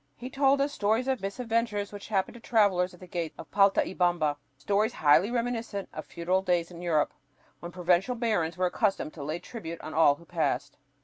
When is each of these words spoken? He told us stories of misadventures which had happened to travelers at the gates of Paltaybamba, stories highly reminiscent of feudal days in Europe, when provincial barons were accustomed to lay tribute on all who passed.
He 0.17 0.31
told 0.31 0.59
us 0.61 0.73
stories 0.73 1.07
of 1.07 1.21
misadventures 1.21 1.91
which 1.91 2.07
had 2.07 2.15
happened 2.15 2.33
to 2.33 2.39
travelers 2.39 2.91
at 2.95 2.99
the 2.99 3.05
gates 3.05 3.35
of 3.37 3.51
Paltaybamba, 3.51 4.35
stories 4.57 4.93
highly 4.93 5.29
reminiscent 5.29 5.89
of 5.93 6.07
feudal 6.07 6.41
days 6.41 6.71
in 6.71 6.81
Europe, 6.81 7.13
when 7.59 7.71
provincial 7.71 8.15
barons 8.15 8.57
were 8.57 8.65
accustomed 8.65 9.13
to 9.13 9.23
lay 9.23 9.37
tribute 9.37 9.79
on 9.81 9.93
all 9.93 10.15
who 10.15 10.25
passed. 10.25 10.75